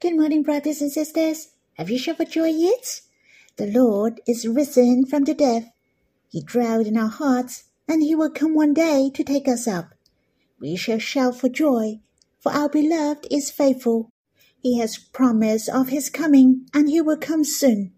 Good 0.00 0.14
morning, 0.16 0.44
brothers 0.44 0.80
and 0.80 0.92
sisters. 0.92 1.48
Have 1.74 1.90
you 1.90 1.98
shouted 1.98 2.18
for 2.18 2.32
joy 2.32 2.50
yet? 2.50 3.00
The 3.56 3.66
Lord 3.66 4.20
is 4.28 4.46
risen 4.46 5.04
from 5.04 5.24
the 5.24 5.34
dead. 5.34 5.72
He 6.28 6.40
dwelled 6.40 6.86
in 6.86 6.96
our 6.96 7.08
hearts, 7.08 7.64
and 7.88 8.00
he 8.00 8.14
will 8.14 8.30
come 8.30 8.54
one 8.54 8.74
day 8.74 9.10
to 9.12 9.24
take 9.24 9.48
us 9.48 9.66
up. 9.66 9.94
We 10.60 10.76
shall 10.76 11.00
shout 11.00 11.36
for 11.40 11.48
joy, 11.48 11.98
for 12.38 12.52
our 12.52 12.68
beloved 12.68 13.26
is 13.28 13.50
faithful. 13.50 14.12
He 14.60 14.78
has 14.78 14.96
promised 14.96 15.68
of 15.68 15.88
his 15.88 16.10
coming, 16.10 16.66
and 16.72 16.88
he 16.88 17.00
will 17.00 17.18
come 17.18 17.42
soon. 17.42 17.92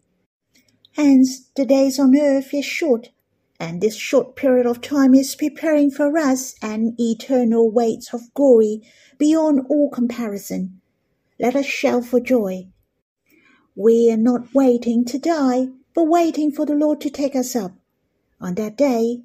Hence, 0.93 1.51
the 1.55 1.67
days 1.67 1.99
on 1.99 2.19
earth 2.19 2.55
is 2.55 2.65
short, 2.65 3.11
and 3.59 3.83
this 3.83 3.97
short 3.97 4.37
period 4.37 4.65
of 4.65 4.81
time 4.81 5.15
is 5.15 5.35
preparing 5.35 5.91
for 5.91 6.17
us 6.17 6.55
an 6.63 6.95
eternal 6.99 7.71
weight 7.71 8.07
of 8.15 8.33
glory 8.33 8.81
beyond 9.19 9.67
all 9.69 9.91
comparison. 9.91 10.80
Let 11.41 11.57
us 11.57 11.65
shout 11.65 12.05
for 12.05 12.21
joy. 12.21 12.69
We 13.75 14.13
are 14.13 14.19
not 14.19 14.53
waiting 14.53 15.07
to 15.07 15.19
die, 15.19 15.69
but 15.95 16.05
waiting 16.05 16.53
for 16.53 16.67
the 16.67 16.75
Lord 16.75 17.01
to 17.01 17.09
take 17.09 17.35
us 17.35 17.57
up. 17.57 17.73
On 18.43 18.55
that 18.57 18.77
day, 18.77 19.23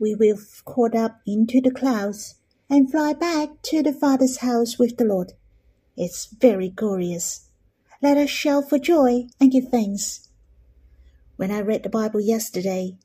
we 0.00 0.16
will 0.16 0.34
be 0.34 0.42
caught 0.64 0.96
up 0.96 1.20
into 1.28 1.60
the 1.60 1.70
clouds 1.70 2.34
and 2.68 2.90
fly 2.90 3.12
back 3.12 3.50
to 3.62 3.84
the 3.84 3.92
Father's 3.92 4.38
house 4.38 4.80
with 4.80 4.96
the 4.96 5.04
Lord. 5.04 5.34
It's 5.96 6.26
very 6.26 6.70
glorious. 6.70 7.48
Let 8.02 8.16
us 8.16 8.30
shout 8.30 8.68
for 8.68 8.80
joy 8.80 9.28
and 9.40 9.52
give 9.52 9.68
thanks. 9.68 10.28
When 11.36 11.52
I 11.52 11.60
read 11.60 11.84
the 11.84 11.88
Bible 11.88 12.20
yesterday, 12.20 12.98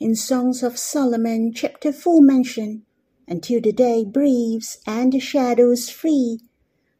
in 0.00 0.16
Songs 0.16 0.62
of 0.62 0.78
Solomon, 0.78 1.52
chapter 1.54 1.92
4 1.92 2.22
mention, 2.22 2.86
until 3.28 3.60
the 3.60 3.72
day 3.72 4.06
breathes 4.06 4.78
and 4.86 5.12
the 5.12 5.20
shadows 5.20 5.90
flee, 5.90 6.40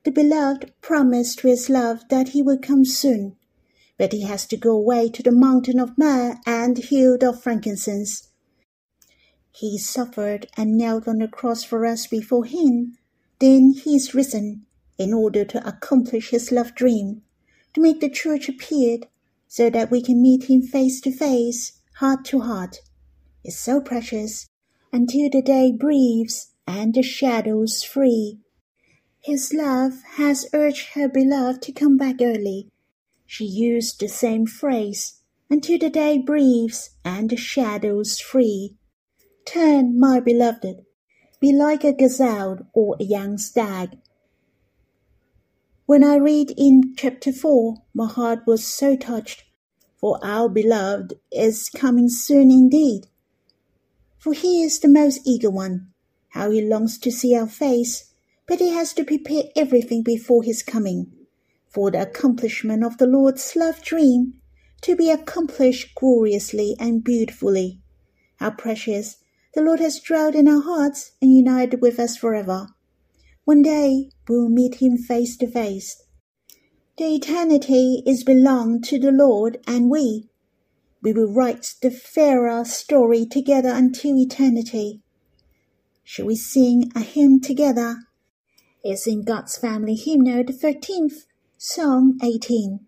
the 0.04 0.10
beloved 0.10 0.72
promised 0.80 1.38
to 1.38 1.48
his 1.48 1.70
love 1.70 2.02
that 2.08 2.30
he 2.30 2.42
would 2.42 2.62
come 2.62 2.84
soon, 2.84 3.36
but 3.98 4.12
he 4.12 4.22
has 4.22 4.46
to 4.46 4.56
go 4.56 4.72
away 4.72 5.08
to 5.08 5.22
the 5.22 5.30
mountain 5.30 5.78
of 5.78 5.96
myrrh 5.96 6.36
and 6.44 6.78
hill 6.78 7.16
of 7.22 7.42
frankincense. 7.42 8.28
He 9.52 9.78
suffered 9.78 10.46
and 10.56 10.76
knelt 10.76 11.06
on 11.06 11.18
the 11.18 11.28
cross 11.28 11.62
for 11.62 11.86
us 11.86 12.06
before 12.06 12.44
him. 12.44 12.96
Then 13.38 13.72
he 13.72 13.96
is 13.96 14.14
risen 14.14 14.66
in 14.98 15.12
order 15.12 15.44
to 15.44 15.66
accomplish 15.66 16.30
his 16.30 16.50
love 16.50 16.74
dream, 16.74 17.22
to 17.74 17.80
make 17.80 18.00
the 18.00 18.10
church 18.10 18.48
appear 18.48 18.98
so 19.46 19.68
that 19.70 19.90
we 19.90 20.02
can 20.02 20.22
meet 20.22 20.44
him 20.44 20.62
face 20.62 21.00
to 21.02 21.12
face, 21.12 21.80
heart 21.96 22.24
to 22.24 22.40
heart 22.40 22.80
It's 23.44 23.58
so 23.58 23.80
precious 23.80 24.48
until 24.92 25.28
the 25.30 25.42
day 25.42 25.72
breathes 25.72 26.52
and 26.66 26.94
the 26.94 27.02
shadows 27.02 27.82
free. 27.82 28.38
His 29.22 29.52
love 29.54 30.02
has 30.16 30.46
urged 30.52 30.94
her 30.94 31.08
beloved 31.08 31.62
to 31.62 31.72
come 31.72 31.96
back 31.96 32.16
early. 32.20 32.70
She 33.26 33.44
used 33.44 34.00
the 34.00 34.08
same 34.08 34.46
phrase 34.46 35.20
until 35.48 35.78
the 35.78 35.90
day 35.90 36.18
breathes 36.18 36.90
and 37.04 37.30
the 37.30 37.36
shadows 37.36 38.20
free. 38.20 38.76
Turn, 39.46 39.98
my 39.98 40.20
beloved, 40.20 40.84
be 41.40 41.52
like 41.52 41.84
a 41.84 41.92
gazelle 41.92 42.58
or 42.72 42.96
a 42.98 43.04
young 43.04 43.38
stag. 43.38 43.98
When 45.86 46.04
I 46.04 46.16
read 46.16 46.52
in 46.56 46.94
chapter 46.96 47.32
4, 47.32 47.76
my 47.94 48.06
heart 48.06 48.40
was 48.46 48.66
so 48.66 48.96
touched, 48.96 49.44
for 49.96 50.18
our 50.24 50.48
beloved 50.48 51.14
is 51.30 51.68
coming 51.68 52.08
soon 52.08 52.50
indeed 52.50 53.06
for 54.22 54.32
he 54.32 54.62
is 54.62 54.78
the 54.78 54.88
most 54.88 55.20
eager 55.26 55.50
one. 55.50 55.88
How 56.28 56.52
he 56.52 56.62
longs 56.62 56.96
to 56.98 57.10
see 57.10 57.34
our 57.36 57.48
face, 57.48 58.11
but 58.46 58.58
he 58.58 58.70
has 58.70 58.92
to 58.94 59.04
prepare 59.04 59.44
everything 59.54 60.02
before 60.02 60.42
his 60.42 60.62
coming, 60.62 61.12
for 61.68 61.90
the 61.90 62.02
accomplishment 62.02 62.84
of 62.84 62.98
the 62.98 63.06
Lord's 63.06 63.54
love 63.56 63.82
dream, 63.82 64.34
to 64.82 64.96
be 64.96 65.10
accomplished 65.10 65.94
gloriously 65.94 66.76
and 66.78 67.04
beautifully. 67.04 67.80
How 68.36 68.50
precious 68.50 69.16
the 69.54 69.62
Lord 69.62 69.80
has 69.80 70.00
dwelt 70.00 70.34
in 70.34 70.48
our 70.48 70.62
hearts 70.62 71.12
and 71.20 71.32
united 71.32 71.80
with 71.80 72.00
us 72.00 72.16
forever. 72.16 72.68
One 73.44 73.62
day 73.62 74.10
we'll 74.28 74.48
meet 74.48 74.76
him 74.76 74.96
face 74.96 75.36
to 75.38 75.46
face. 75.46 76.02
The 76.98 77.14
eternity 77.14 78.02
is 78.06 78.24
belonged 78.24 78.84
to 78.84 78.98
the 78.98 79.12
Lord 79.12 79.58
and 79.66 79.90
we, 79.90 80.28
we 81.02 81.12
will 81.12 81.32
write 81.32 81.74
the 81.82 81.90
fairer 81.90 82.64
story 82.64 83.26
together 83.26 83.70
until 83.70 84.16
eternity. 84.16 85.02
Shall 86.04 86.26
we 86.26 86.36
sing 86.36 86.92
a 86.94 87.00
hymn 87.00 87.40
together? 87.40 87.96
It's 88.84 89.06
in 89.06 89.22
God's 89.22 89.56
Family 89.56 89.94
Hymnal, 89.94 90.42
the 90.42 90.52
13th, 90.52 91.26
Song 91.56 92.18
18, 92.20 92.80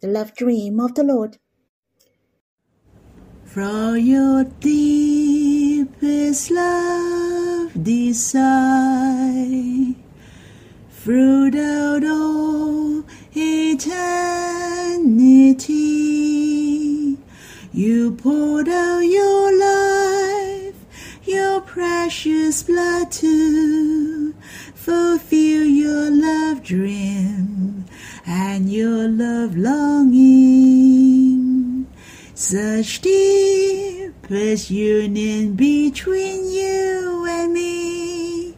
The 0.00 0.06
Love 0.06 0.32
Dream 0.36 0.78
of 0.78 0.94
the 0.94 1.02
Lord. 1.02 1.38
From 3.44 3.98
your 3.98 4.44
deepest 4.44 6.52
love 6.52 7.82
desire, 7.82 9.94
fruit 10.88 11.56
out 11.56 12.04
all 12.04 13.02
eternity 13.34 13.88
you 17.72 18.12
poured 18.12 18.68
out 18.68 19.00
your 19.00 19.58
life, 19.58 20.76
your 21.24 21.60
precious 21.60 22.62
blood 22.62 23.10
to 23.10 24.32
fulfill 24.84 25.64
your 25.64 26.10
love 26.10 26.62
dream 26.62 27.86
and 28.26 28.70
your 28.70 29.08
love 29.08 29.56
longing. 29.56 31.16
Such 32.34 33.00
deepest 33.00 34.70
union 34.70 35.54
between 35.54 36.52
you 36.52 37.24
and 37.26 37.54
me. 37.54 38.54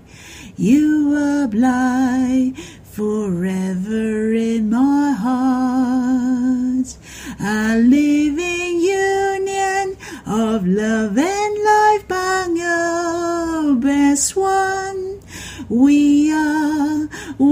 You 0.57 1.45
apply 1.45 2.55
forever 2.83 4.35
in 4.35 4.71
my 4.71 5.13
heart. 5.13 6.97
A 7.39 7.79
living 7.79 8.81
union 8.81 9.97
of 10.27 10.67
love 10.67 11.17
and 11.17 11.65
life 11.65 12.09
bound 12.09 12.59
up 12.59 13.85
as 13.85 14.35
one. 14.35 15.21
We 15.69 16.16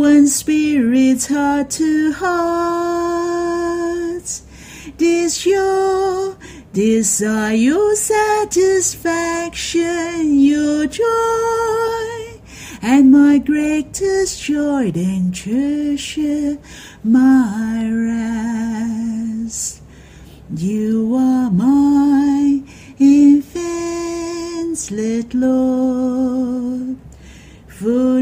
one 0.04 0.26
spirits 0.26 1.28
heart 1.28 1.70
to 1.70 2.12
heart. 2.12 2.42
This 4.98 5.46
your 5.46 6.36
desire, 6.74 7.54
your 7.54 7.96
satisfaction, 7.96 10.38
your 10.38 10.86
joy, 10.86 12.38
and 12.82 13.10
my 13.10 13.38
greatest 13.38 14.42
joy 14.42 14.92
and 14.94 15.34
treasure, 15.34 16.58
my 17.02 17.90
rest. 18.10 19.80
You 20.54 21.16
are 21.16 21.50
my 21.50 22.62
infinite 22.98 23.64
Lord. 25.32 26.98
Fully 27.68 28.13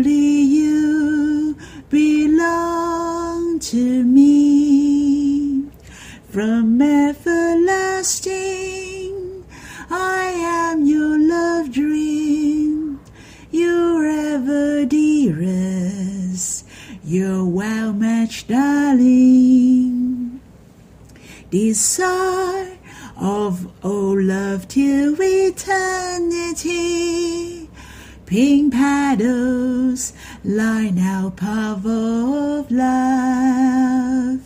line 30.45 30.99
our 30.99 31.31
path 31.31 31.87
of 31.87 32.71
love. 32.71 34.41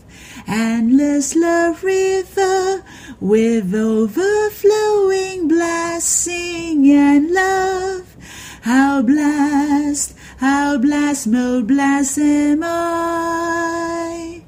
Endless 0.47 1.35
love 1.35 1.83
river 1.83 2.85
with 3.21 3.75
overflowing 3.75 5.49
blessing 5.49 6.91
and 6.91 7.33
love. 7.33 8.17
How 8.63 9.01
blessed, 9.03 10.15
how 10.39 10.79
blessed, 10.79 11.29
most 11.29 11.67
blessed 11.67 12.19
am 12.19 12.63
I. 12.63 14.43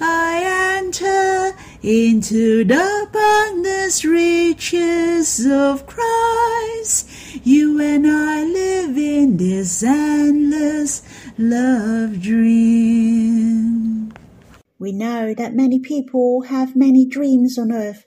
I 0.00 0.78
enter 0.78 1.56
into 1.82 2.64
the 2.64 3.08
boundless 3.12 4.04
riches 4.04 5.44
of 5.46 5.86
Christ. 5.86 7.08
You 7.40 7.80
and 7.80 8.06
I 8.06 8.44
live 8.44 8.98
in 8.98 9.38
this 9.38 9.82
endless 9.82 11.02
love 11.38 12.20
dream. 12.20 14.12
We 14.78 14.92
know 14.92 15.32
that 15.32 15.54
many 15.54 15.78
people 15.78 16.42
have 16.42 16.76
many 16.76 17.06
dreams 17.06 17.58
on 17.58 17.72
earth, 17.72 18.04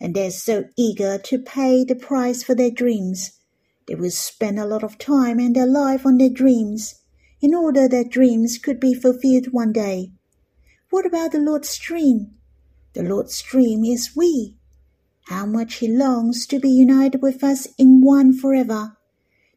and 0.00 0.12
they're 0.12 0.32
so 0.32 0.64
eager 0.76 1.18
to 1.18 1.38
pay 1.38 1.84
the 1.84 1.94
price 1.94 2.42
for 2.42 2.56
their 2.56 2.72
dreams. 2.72 3.38
They 3.86 3.94
will 3.94 4.10
spend 4.10 4.58
a 4.58 4.66
lot 4.66 4.82
of 4.82 4.98
time 4.98 5.38
and 5.38 5.54
their 5.54 5.68
life 5.68 6.04
on 6.04 6.18
their 6.18 6.28
dreams 6.28 6.96
in 7.40 7.54
order 7.54 7.88
that 7.88 8.10
dreams 8.10 8.58
could 8.58 8.80
be 8.80 8.92
fulfilled 8.92 9.52
one 9.52 9.72
day. 9.72 10.10
What 10.90 11.06
about 11.06 11.30
the 11.30 11.38
Lord's 11.38 11.78
dream? 11.78 12.32
The 12.94 13.04
Lord's 13.04 13.40
dream 13.40 13.84
is 13.84 14.16
we. 14.16 14.56
How 15.24 15.46
much 15.46 15.76
He 15.76 15.88
longs 15.88 16.46
to 16.46 16.60
be 16.60 16.70
united 16.70 17.22
with 17.22 17.42
us 17.42 17.66
in 17.78 18.02
one 18.02 18.36
forever, 18.36 18.98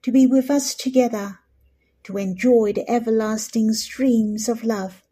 to 0.01 0.11
be 0.11 0.25
with 0.25 0.49
us 0.49 0.73
together, 0.73 1.39
to 2.03 2.17
enjoy 2.17 2.71
the 2.73 2.89
everlasting 2.89 3.73
streams 3.73 4.47
of 4.47 4.63
love. 4.63 5.03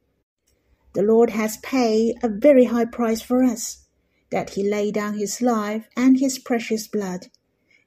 The 0.94 1.04
Lord 1.04 1.32
has 1.32 1.58
paid 1.58 2.16
a 2.24 2.30
very 2.30 2.66
high 2.66 2.86
price 2.86 3.22
for 3.22 3.44
us, 3.44 3.86
that 4.30 4.52
He 4.52 4.64
laid 4.64 4.94
down 4.94 5.18
His 5.18 5.42
life 5.42 5.90
and 5.98 6.20
His 6.20 6.40
precious 6.40 6.88
blood, 6.88 7.28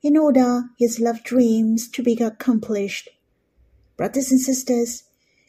in 0.02 0.16
order 0.16 0.64
His 0.78 1.00
love 1.00 1.24
dreams 1.24 1.88
to 1.88 2.02
be 2.02 2.14
accomplished. 2.22 3.08
Brothers 3.96 4.30
and 4.30 4.40
sisters, 4.40 5.04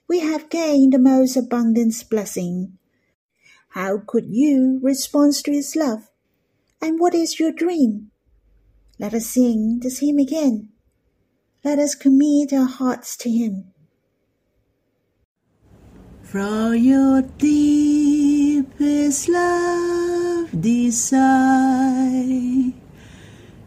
we 0.07 0.21
have 0.21 0.49
gained 0.49 0.93
the 0.93 0.99
most 0.99 1.35
abundant 1.35 1.93
blessing. 2.09 2.77
How 3.69 3.97
could 4.07 4.27
you 4.29 4.79
respond 4.81 5.33
to 5.43 5.51
His 5.51 5.75
love? 5.75 6.08
And 6.81 6.99
what 6.99 7.13
is 7.13 7.39
your 7.39 7.51
dream? 7.51 8.11
Let 8.99 9.13
us 9.13 9.27
sing 9.27 9.79
this 9.81 9.99
hymn 9.99 10.19
again. 10.19 10.69
Let 11.63 11.79
us 11.79 11.93
commit 11.93 12.53
our 12.53 12.67
hearts 12.67 13.15
to 13.17 13.29
Him. 13.29 13.65
From 16.23 16.75
your 16.75 17.21
deepest 17.37 19.29
love 19.29 20.61
desire, 20.61 22.71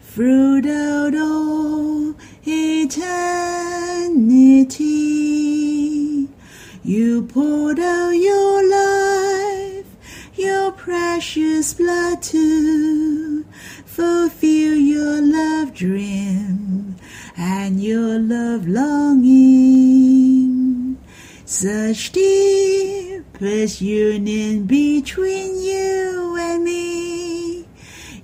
throughout 0.00 1.14
all 1.14 2.14
eternity. 2.46 3.42
You 6.84 7.22
poured 7.22 7.78
out 7.78 8.10
your 8.10 8.68
life, 8.68 9.86
your 10.34 10.72
precious 10.72 11.74
blood 11.74 12.20
to 12.22 12.91
dream 15.82 16.94
and 17.36 17.82
your 17.82 18.16
love 18.20 18.68
longing. 18.68 20.16
Such 21.44 22.12
deepest 22.12 23.80
union 23.80 24.66
between 24.66 25.60
you 25.60 26.36
and 26.38 26.62
me. 26.62 27.66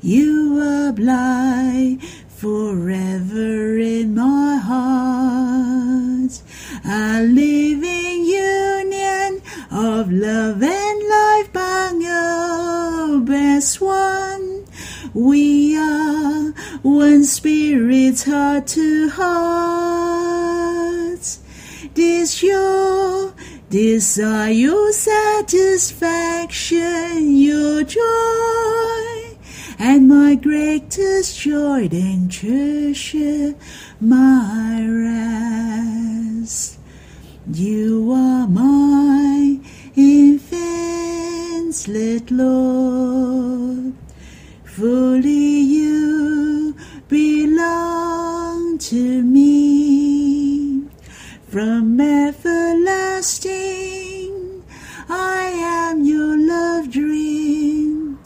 You 0.01 0.89
apply 0.89 1.99
forever 2.29 3.77
in 3.77 4.15
my 4.15 4.57
heart. 4.71 6.41
A 6.85 7.23
living 7.23 8.25
union 8.25 9.43
of 9.73 10.13
love 10.13 10.63
and 10.63 11.09
life 11.09 11.53
bound 11.53 12.05
up 12.07 13.29
as 13.31 13.81
one. 13.81 14.65
We 15.13 15.77
are 15.77 16.18
one 16.83 17.25
spirit's 17.25 18.25
heart 18.25 18.67
to 18.69 19.11
heart. 19.11 19.99
This 21.95 22.43
your 22.43 23.35
desire, 23.71 24.51
your 24.51 24.93
satisfaction, 24.93 27.37
your 27.37 27.85
joy 27.85 29.37
and 29.79 30.09
my 30.09 30.35
greatest 30.35 31.39
joy 31.41 31.89
and 31.91 32.31
treasure, 32.31 33.55
my 34.01 34.87
rest. 34.89 36.79
You 37.53 38.13
are 38.13 38.47
my 38.47 39.59
infinite 39.97 40.61
Lord, 42.31 43.95
fully 44.65 45.61
you 45.61 46.38
belong 47.69 48.79
to 48.79 49.23
me. 49.23 50.85
From 51.49 52.01
everlasting, 52.01 53.53
I 55.09 55.43
am 55.55 56.05
your 56.05 56.37
love 56.39 56.91
dream 56.91 58.19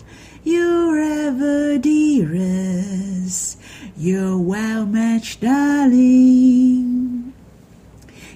your 0.45 0.99
ever 0.99 1.79
dearest, 1.79 3.59
your 3.97 4.37
well 4.39 4.85
matched 4.87 5.41
darling. 5.41 7.33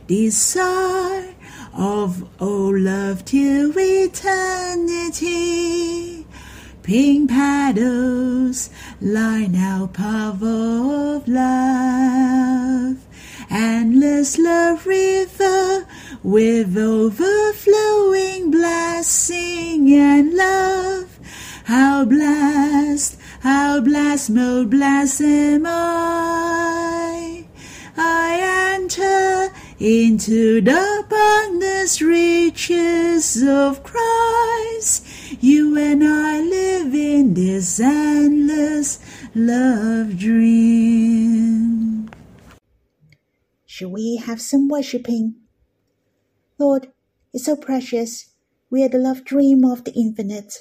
Desire 0.06 1.34
of 1.74 2.24
all 2.40 2.78
love 2.78 3.24
till 3.24 3.72
eternity. 3.76 5.26
Pink 6.84 7.28
paddles 7.30 8.70
line 9.00 9.54
our 9.54 9.88
path 9.88 10.42
of 10.42 11.28
love. 11.28 12.96
Endless 13.50 14.38
love 14.38 14.86
river 14.86 15.86
with 16.22 16.76
overflowing 16.76 18.50
blessing 18.50 19.92
and 19.92 20.34
love. 20.34 21.18
How 21.64 22.04
blessed, 22.04 23.18
how 23.40 23.80
blessed, 23.80 24.30
most 24.30 24.70
blessed 24.70 25.20
am 25.20 25.66
I. 25.66 27.44
I 27.96 28.76
enter 28.76 29.52
into 29.78 30.60
the 30.60 31.04
boundless 31.08 32.00
riches 32.00 33.42
of 33.46 33.82
Christ. 33.82 35.05
You 35.40 35.76
and 35.76 36.02
I 36.02 36.40
live 36.40 36.94
in 36.94 37.34
this 37.34 37.78
endless 37.78 39.00
love 39.34 40.16
dream. 40.16 42.08
Shall 43.66 43.90
we 43.90 44.16
have 44.16 44.40
some 44.40 44.66
worshipping? 44.68 45.34
Lord, 46.58 46.90
it's 47.34 47.44
so 47.44 47.54
precious. 47.54 48.32
We 48.70 48.82
are 48.82 48.88
the 48.88 48.96
love 48.96 49.24
dream 49.24 49.62
of 49.62 49.84
the 49.84 49.92
infinite. 49.92 50.54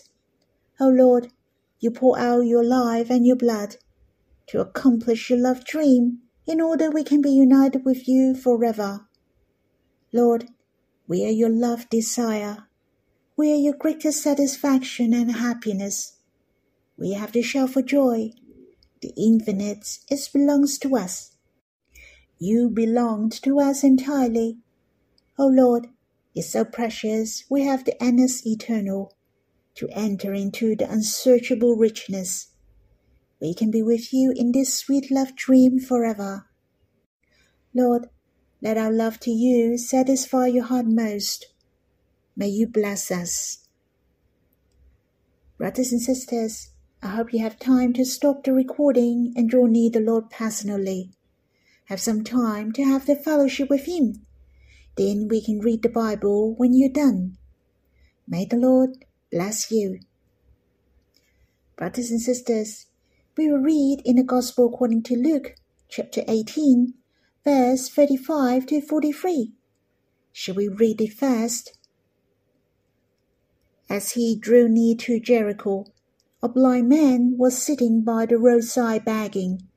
O 0.81 0.89
Lord, 0.89 1.29
you 1.79 1.89
pour 1.89 2.19
out 2.19 2.41
your 2.41 2.63
life 2.63 3.09
and 3.09 3.25
your 3.25 3.37
blood 3.37 3.77
to 4.47 4.59
accomplish 4.59 5.29
your 5.29 5.39
love 5.39 5.63
dream 5.63 6.19
in 6.45 6.59
order 6.59 6.91
we 6.91 7.05
can 7.05 7.21
be 7.21 7.31
united 7.31 7.85
with 7.85 8.09
you 8.09 8.35
forever. 8.35 9.07
Lord, 10.11 10.49
we 11.07 11.25
are 11.25 11.31
your 11.31 11.49
love 11.49 11.89
desire. 11.89 12.67
We 13.37 13.51
are 13.51 13.57
your 13.57 13.73
greatest 13.73 14.23
satisfaction 14.23 15.13
and 15.13 15.29
happiness. 15.33 16.13
We 16.97 17.13
have 17.13 17.33
to 17.33 17.43
shout 17.43 17.71
for 17.71 17.81
joy. 17.81 18.31
The 19.01 19.13
infinite 19.17 19.99
it 20.09 20.29
belongs 20.31 20.77
to 20.79 20.95
us. 20.95 21.35
You 22.39 22.69
belong 22.69 23.31
to 23.31 23.59
us 23.59 23.83
entirely. 23.83 24.59
O 25.37 25.47
Lord, 25.47 25.87
it's 26.33 26.51
so 26.51 26.63
precious 26.63 27.43
we 27.49 27.63
have 27.63 27.83
the 27.83 28.01
endless 28.01 28.45
eternal 28.47 29.13
to 29.75 29.89
enter 29.89 30.33
into 30.33 30.75
the 30.77 30.89
unsearchable 30.89 31.75
richness. 31.75 32.53
We 33.41 33.53
can 33.53 33.69
be 33.69 33.83
with 33.83 34.13
you 34.13 34.33
in 34.33 34.53
this 34.53 34.73
sweet 34.73 35.11
love 35.11 35.35
dream 35.35 35.79
forever. 35.79 36.45
Lord, 37.73 38.07
let 38.61 38.77
our 38.77 38.93
love 38.93 39.19
to 39.21 39.31
you 39.31 39.77
satisfy 39.77 40.47
your 40.47 40.63
heart 40.63 40.85
most. 40.85 41.47
May 42.37 42.49
you 42.49 42.67
bless 42.67 43.11
us. 43.11 43.65
Brothers 45.57 45.93
and 45.93 46.01
sisters, 46.01 46.71
I 47.01 47.07
hope 47.07 47.31
you 47.31 47.39
have 47.39 47.59
time 47.59 47.93
to 47.93 48.03
stop 48.03 48.43
the 48.43 48.51
recording 48.51 49.31
and 49.37 49.49
draw 49.49 49.67
near 49.67 49.89
the 49.89 50.01
Lord 50.01 50.29
personally. 50.29 51.11
Have 51.85 52.01
some 52.01 52.23
time 52.25 52.73
to 52.73 52.83
have 52.83 53.05
the 53.05 53.15
fellowship 53.15 53.69
with 53.69 53.85
Him. 53.85 54.25
Then 54.97 55.27
we 55.29 55.41
can 55.41 55.59
read 55.59 55.81
the 55.81 55.89
Bible 55.89 56.55
when 56.55 56.73
you're 56.73 56.89
done. 56.89 57.37
May 58.27 58.43
the 58.43 58.57
Lord 58.57 59.05
bless 59.31 59.71
you. 59.71 59.99
Brothers 61.77 62.11
and 62.11 62.21
sisters, 62.21 62.87
we 63.37 63.49
will 63.49 63.59
read 63.59 64.01
in 64.03 64.17
the 64.17 64.23
Gospel 64.23 64.67
according 64.73 65.03
to 65.03 65.15
Luke, 65.15 65.55
chapter 65.87 66.21
18, 66.27 66.95
verse 67.45 67.87
35 67.87 68.65
to 68.65 68.81
43. 68.81 69.53
Shall 70.33 70.55
we 70.55 70.67
read 70.67 70.99
it 70.99 71.13
first? 71.13 71.77
As 73.89 74.11
he 74.11 74.35
drew 74.35 74.67
near 74.67 74.95
to 74.95 75.19
Jericho, 75.19 75.85
a 76.41 76.49
blind 76.49 76.89
man 76.89 77.35
was 77.37 77.61
sitting 77.61 78.01
by 78.01 78.25
the 78.25 78.37
roadside 78.37 79.05
begging, 79.05 79.67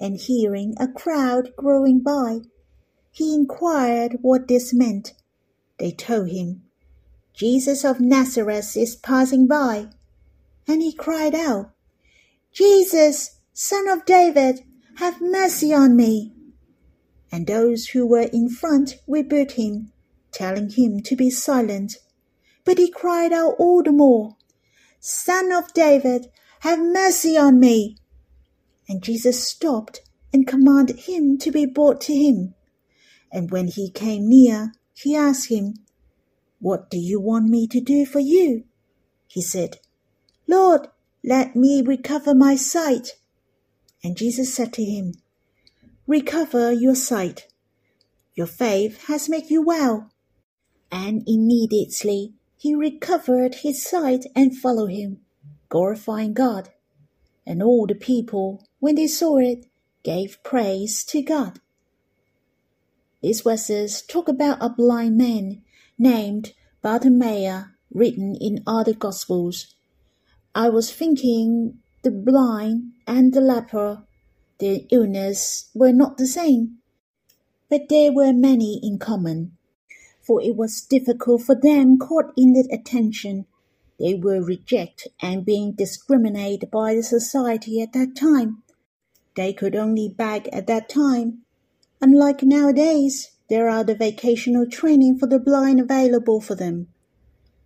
and 0.00 0.16
hearing 0.16 0.74
a 0.78 0.88
crowd 0.88 1.52
growing 1.56 2.00
by, 2.00 2.40
he 3.10 3.34
inquired 3.34 4.18
what 4.22 4.48
this 4.48 4.72
meant. 4.74 5.12
They 5.78 5.92
told 5.92 6.30
him, 6.30 6.62
Jesus 7.34 7.84
of 7.84 8.00
Nazareth 8.00 8.76
is 8.76 8.96
passing 8.96 9.46
by. 9.46 9.88
And 10.68 10.82
he 10.82 10.92
cried 10.92 11.34
out, 11.34 11.72
Jesus, 12.52 13.40
son 13.52 13.88
of 13.88 14.04
David, 14.04 14.60
have 14.96 15.20
mercy 15.20 15.72
on 15.72 15.96
me. 15.96 16.32
And 17.30 17.46
those 17.46 17.88
who 17.88 18.06
were 18.06 18.28
in 18.32 18.48
front 18.48 18.96
rebuked 19.08 19.52
him, 19.52 19.90
telling 20.30 20.70
him 20.70 21.00
to 21.00 21.16
be 21.16 21.30
silent. 21.30 21.96
But 22.64 22.78
he 22.78 22.90
cried 22.90 23.32
out 23.32 23.54
all 23.58 23.82
the 23.82 23.92
more, 23.92 24.36
Son 25.00 25.50
of 25.50 25.72
David, 25.74 26.28
have 26.60 26.78
mercy 26.78 27.36
on 27.36 27.58
me. 27.58 27.96
And 28.88 29.02
Jesus 29.02 29.48
stopped 29.48 30.02
and 30.32 30.46
commanded 30.46 31.00
him 31.00 31.38
to 31.38 31.50
be 31.50 31.66
brought 31.66 32.00
to 32.02 32.14
him. 32.14 32.54
And 33.32 33.50
when 33.50 33.68
he 33.68 33.90
came 33.90 34.28
near, 34.28 34.72
he 34.94 35.16
asked 35.16 35.48
him, 35.48 35.74
What 36.60 36.88
do 36.90 36.98
you 36.98 37.20
want 37.20 37.48
me 37.48 37.66
to 37.68 37.80
do 37.80 38.06
for 38.06 38.20
you? 38.20 38.64
He 39.26 39.42
said, 39.42 39.78
Lord, 40.46 40.88
let 41.24 41.56
me 41.56 41.82
recover 41.82 42.34
my 42.34 42.54
sight. 42.54 43.16
And 44.04 44.16
Jesus 44.16 44.54
said 44.54 44.72
to 44.74 44.84
him, 44.84 45.14
Recover 46.06 46.72
your 46.72 46.94
sight. 46.94 47.48
Your 48.34 48.46
faith 48.46 49.06
has 49.06 49.28
made 49.28 49.50
you 49.50 49.62
well. 49.62 50.10
And 50.90 51.22
immediately 51.26 52.34
he 52.62 52.76
recovered 52.76 53.56
his 53.56 53.82
sight 53.82 54.24
and 54.36 54.56
followed 54.56 54.92
him, 54.92 55.18
glorifying 55.68 56.32
God. 56.32 56.68
And 57.44 57.60
all 57.60 57.88
the 57.88 57.96
people, 57.96 58.68
when 58.78 58.94
they 58.94 59.08
saw 59.08 59.38
it, 59.38 59.66
gave 60.04 60.40
praise 60.44 61.02
to 61.06 61.22
God. 61.22 61.58
These 63.20 63.40
verses 63.40 64.00
talk 64.00 64.28
about 64.28 64.58
a 64.60 64.68
blind 64.68 65.16
man 65.16 65.64
named 65.98 66.52
Bartimaeus 66.82 67.64
written 67.92 68.36
in 68.40 68.62
other 68.64 68.94
Gospels. 68.94 69.74
I 70.54 70.68
was 70.68 70.92
thinking 70.92 71.80
the 72.02 72.12
blind 72.12 72.92
and 73.08 73.34
the 73.34 73.40
leper, 73.40 74.04
their 74.58 74.78
illness 74.92 75.68
were 75.74 75.92
not 75.92 76.16
the 76.16 76.28
same, 76.28 76.78
but 77.68 77.88
there 77.88 78.12
were 78.12 78.32
many 78.32 78.78
in 78.84 79.00
common, 79.00 79.56
for 80.22 80.40
it 80.40 80.56
was 80.56 80.80
difficult 80.80 81.42
for 81.42 81.54
them 81.54 81.98
caught 81.98 82.32
in 82.36 82.52
the 82.52 82.68
attention. 82.72 83.46
They 83.98 84.14
were 84.14 84.42
rejected 84.42 85.12
and 85.20 85.44
being 85.44 85.72
discriminated 85.72 86.70
by 86.70 86.94
the 86.94 87.02
society 87.02 87.80
at 87.80 87.92
that 87.92 88.16
time. 88.16 88.62
They 89.36 89.52
could 89.52 89.76
only 89.76 90.08
beg 90.08 90.48
at 90.52 90.66
that 90.66 90.88
time. 90.88 91.42
Unlike 92.00 92.42
nowadays, 92.42 93.32
there 93.48 93.68
are 93.68 93.84
the 93.84 93.94
vocational 93.94 94.66
training 94.66 95.18
for 95.18 95.26
the 95.26 95.38
blind 95.38 95.80
available 95.80 96.40
for 96.40 96.54
them. 96.54 96.88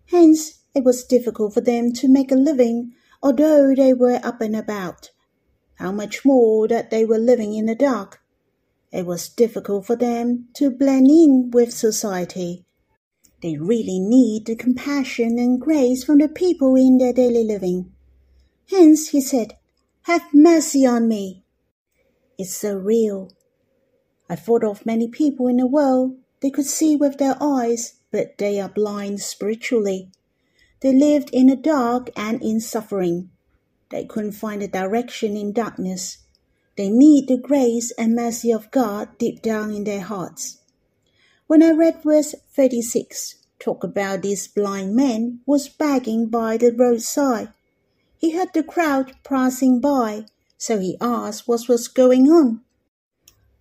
Hence, 0.07 0.59
it 0.73 0.83
was 0.83 1.03
difficult 1.03 1.53
for 1.53 1.61
them 1.61 1.91
to 1.93 2.07
make 2.07 2.31
a 2.31 2.35
living 2.35 2.93
although 3.21 3.73
they 3.75 3.93
were 3.93 4.19
up 4.23 4.41
and 4.41 4.55
about. 4.55 5.11
How 5.75 5.91
much 5.91 6.25
more 6.25 6.67
that 6.67 6.89
they 6.89 7.05
were 7.05 7.17
living 7.17 7.53
in 7.53 7.65
the 7.65 7.75
dark. 7.75 8.21
It 8.91 9.05
was 9.05 9.29
difficult 9.29 9.85
for 9.85 9.95
them 9.95 10.47
to 10.55 10.69
blend 10.69 11.07
in 11.07 11.51
with 11.51 11.73
society. 11.73 12.65
They 13.41 13.57
really 13.57 13.99
need 13.99 14.45
the 14.45 14.55
compassion 14.55 15.37
and 15.37 15.59
grace 15.59 16.03
from 16.03 16.19
the 16.19 16.29
people 16.29 16.75
in 16.75 16.97
their 16.97 17.13
daily 17.13 17.43
living. 17.43 17.91
Hence 18.69 19.09
he 19.09 19.21
said, 19.21 19.57
Have 20.03 20.33
mercy 20.33 20.85
on 20.85 21.07
me. 21.07 21.43
It's 22.37 22.55
so 22.55 22.75
real. 22.75 23.31
I 24.29 24.35
thought 24.35 24.63
of 24.63 24.85
many 24.85 25.07
people 25.07 25.47
in 25.47 25.57
the 25.57 25.67
world. 25.67 26.17
They 26.41 26.49
could 26.49 26.65
see 26.65 26.95
with 26.95 27.17
their 27.17 27.35
eyes, 27.41 27.95
but 28.11 28.37
they 28.37 28.59
are 28.59 28.69
blind 28.69 29.21
spiritually. 29.21 30.11
They 30.81 30.93
lived 30.93 31.29
in 31.31 31.47
the 31.47 31.55
dark 31.55 32.09
and 32.15 32.41
in 32.41 32.59
suffering. 32.59 33.31
They 33.89 34.05
couldn't 34.05 34.33
find 34.33 34.61
a 34.61 34.67
direction 34.67 35.35
in 35.35 35.53
darkness. 35.53 36.19
They 36.77 36.91
need 36.91 37.27
the 37.27 37.37
grace 37.37 37.91
and 37.97 38.15
mercy 38.15 38.51
of 38.51 38.69
God 38.69 39.17
deep 39.17 39.41
down 39.41 39.73
in 39.73 39.83
their 39.83 40.01
hearts. 40.01 40.59
When 41.47 41.63
I 41.63 41.71
read 41.71 42.03
verse 42.03 42.35
36, 42.53 43.35
talk 43.57 43.83
about 43.83 44.21
this 44.21 44.47
blind 44.47 44.95
man 44.95 45.39
was 45.47 45.69
begging 45.69 46.27
by 46.27 46.55
the 46.57 46.71
roadside. 46.71 47.49
He 48.15 48.37
heard 48.37 48.53
the 48.53 48.61
crowd 48.61 49.15
passing 49.23 49.81
by, 49.81 50.25
so 50.57 50.77
he 50.77 50.97
asked 51.01 51.47
what 51.47 51.67
was 51.67 51.87
going 51.87 52.27
on. 52.27 52.61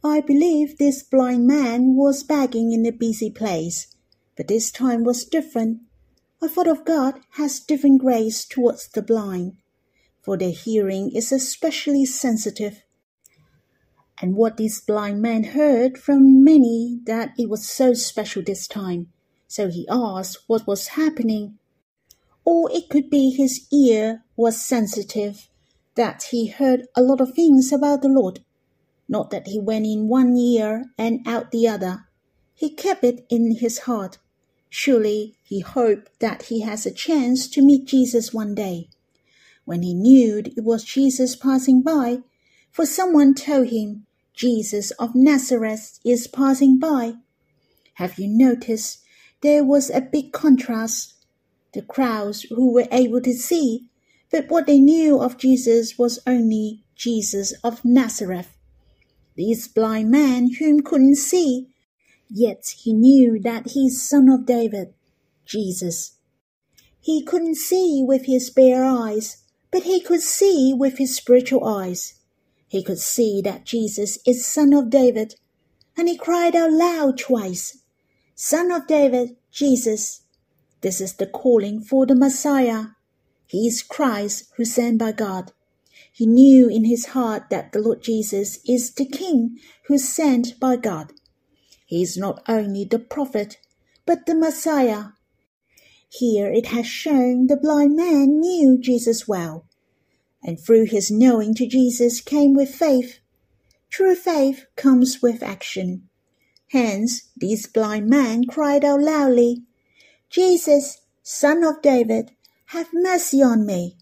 I 0.04 0.20
believe 0.20 0.76
this 0.76 1.02
blind 1.02 1.46
man 1.46 1.96
was 1.96 2.22
begging 2.22 2.72
in 2.72 2.84
a 2.84 2.92
busy 2.92 3.30
place, 3.30 3.94
but 4.36 4.46
this 4.46 4.70
time 4.70 5.04
was 5.04 5.24
different. 5.24 5.80
I 6.42 6.48
thought 6.48 6.68
of 6.68 6.84
God 6.84 7.20
has 7.32 7.60
different 7.60 8.02
grace 8.02 8.44
towards 8.44 8.88
the 8.88 9.00
blind, 9.00 9.56
for 10.20 10.36
their 10.36 10.50
hearing 10.50 11.10
is 11.12 11.32
especially 11.32 12.04
sensitive. 12.04 12.82
And 14.20 14.34
what 14.34 14.56
this 14.56 14.80
blind 14.80 15.20
man 15.20 15.44
heard 15.44 15.98
from 15.98 16.42
many 16.42 17.00
that 17.04 17.32
it 17.38 17.48
was 17.48 17.68
so 17.68 17.92
special 17.92 18.42
this 18.42 18.66
time, 18.66 19.12
so 19.46 19.68
he 19.68 19.86
asked 19.90 20.38
what 20.46 20.66
was 20.66 20.88
happening. 20.88 21.58
Or 22.44 22.70
it 22.72 22.88
could 22.88 23.10
be 23.10 23.30
his 23.30 23.66
ear 23.72 24.22
was 24.36 24.60
sensitive, 24.60 25.48
that 25.96 26.24
he 26.30 26.46
heard 26.48 26.86
a 26.96 27.02
lot 27.02 27.20
of 27.20 27.34
things 27.34 27.72
about 27.72 28.02
the 28.02 28.08
Lord. 28.08 28.40
Not 29.08 29.30
that 29.30 29.48
he 29.48 29.58
went 29.58 29.86
in 29.86 30.08
one 30.08 30.36
ear 30.36 30.86
and 30.96 31.26
out 31.26 31.50
the 31.50 31.68
other. 31.68 32.06
He 32.54 32.74
kept 32.74 33.04
it 33.04 33.26
in 33.28 33.56
his 33.56 33.80
heart 33.80 34.18
Surely 34.68 35.36
he 35.42 35.60
hoped 35.60 36.18
that 36.20 36.44
he 36.44 36.60
has 36.60 36.84
a 36.84 36.90
chance 36.90 37.48
to 37.48 37.62
meet 37.62 37.86
Jesus 37.86 38.34
one 38.34 38.54
day. 38.54 38.88
When 39.64 39.82
he 39.82 39.94
knew 39.94 40.38
it 40.38 40.64
was 40.64 40.84
Jesus 40.84 41.36
passing 41.36 41.82
by, 41.82 42.18
for 42.70 42.84
someone 42.84 43.34
told 43.34 43.68
him, 43.68 44.05
Jesus 44.36 44.92
of 44.92 45.16
Nazareth 45.16 45.98
is 46.04 46.28
passing 46.28 46.78
by. 46.78 47.14
Have 47.94 48.18
you 48.18 48.28
noticed 48.28 49.02
there 49.40 49.64
was 49.64 49.90
a 49.90 50.00
big 50.00 50.32
contrast? 50.32 51.14
The 51.74 51.82
crowds 51.82 52.42
who 52.42 52.72
were 52.72 52.88
able 52.92 53.20
to 53.22 53.34
see, 53.34 53.88
but 54.30 54.48
what 54.48 54.66
they 54.66 54.78
knew 54.78 55.20
of 55.20 55.38
Jesus 55.38 55.98
was 55.98 56.20
only 56.26 56.84
Jesus 56.94 57.52
of 57.64 57.84
Nazareth. 57.84 58.56
This 59.36 59.66
blind 59.66 60.10
man 60.10 60.54
whom 60.54 60.80
couldn't 60.82 61.16
see 61.16 61.68
Yet 62.28 62.74
he 62.78 62.92
knew 62.92 63.38
that 63.40 63.70
he's 63.70 64.02
son 64.02 64.28
of 64.28 64.46
David, 64.46 64.94
Jesus. 65.44 66.12
He 67.00 67.22
couldn't 67.22 67.54
see 67.54 68.02
with 68.06 68.26
his 68.26 68.50
bare 68.50 68.84
eyes, 68.84 69.44
but 69.70 69.84
he 69.84 70.00
could 70.00 70.22
see 70.22 70.74
with 70.74 70.98
his 70.98 71.14
spiritual 71.14 71.64
eyes. 71.64 72.14
He 72.68 72.82
could 72.82 72.98
see 72.98 73.40
that 73.42 73.64
Jesus 73.64 74.18
is 74.26 74.46
son 74.46 74.72
of 74.72 74.90
David, 74.90 75.36
and 75.96 76.08
he 76.08 76.16
cried 76.16 76.54
out 76.54 76.72
loud 76.72 77.18
twice, 77.18 77.78
Son 78.34 78.70
of 78.70 78.86
David, 78.86 79.36
Jesus. 79.50 80.22
This 80.82 81.00
is 81.00 81.14
the 81.14 81.26
calling 81.26 81.80
for 81.80 82.04
the 82.04 82.14
Messiah. 82.14 82.88
He 83.46 83.66
is 83.66 83.82
Christ 83.82 84.50
who 84.56 84.64
sent 84.64 84.98
by 84.98 85.12
God. 85.12 85.52
He 86.12 86.26
knew 86.26 86.68
in 86.68 86.84
his 86.84 87.06
heart 87.06 87.44
that 87.50 87.72
the 87.72 87.80
Lord 87.80 88.02
Jesus 88.02 88.58
is 88.68 88.92
the 88.92 89.06
King 89.06 89.56
who 89.86 89.98
sent 89.98 90.58
by 90.60 90.76
God. 90.76 91.12
He 91.86 92.02
is 92.02 92.16
not 92.16 92.42
only 92.48 92.84
the 92.84 92.98
prophet, 92.98 93.58
but 94.04 94.26
the 94.26 94.34
Messiah. 94.34 95.12
Here 96.08 96.50
it 96.52 96.66
has 96.66 96.86
shown 96.86 97.46
the 97.46 97.56
blind 97.56 97.96
man 97.96 98.40
knew 98.40 98.78
Jesus 98.80 99.28
well, 99.28 99.65
and 100.46 100.60
through 100.60 100.84
his 100.84 101.10
knowing 101.10 101.54
to 101.56 101.66
Jesus 101.66 102.20
came 102.20 102.54
with 102.54 102.72
faith. 102.72 103.18
True 103.90 104.14
faith 104.14 104.64
comes 104.76 105.20
with 105.20 105.42
action. 105.42 106.08
Hence, 106.68 107.28
this 107.36 107.66
blind 107.66 108.08
man 108.08 108.44
cried 108.44 108.84
out 108.84 109.02
loudly, 109.02 109.64
Jesus, 110.30 111.00
son 111.22 111.64
of 111.64 111.82
David, 111.82 112.30
have 112.66 112.88
mercy 112.92 113.42
on 113.42 113.66
me. 113.66 113.96